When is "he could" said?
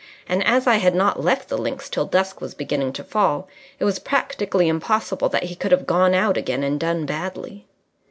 5.43-5.71